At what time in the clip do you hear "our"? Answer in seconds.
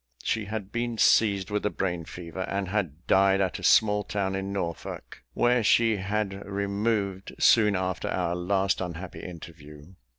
8.07-8.33